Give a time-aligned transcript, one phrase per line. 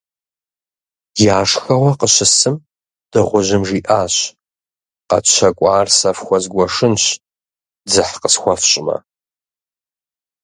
[1.35, 2.55] Я шхэгъуэ къыщысым,
[3.11, 4.15] дыгъужьым жиӏащ:-
[5.09, 7.03] Къэтщэкӏуар сэ фхуэзгуэшынщ,
[7.87, 8.95] дзыхь къысхуэфщӏмэ.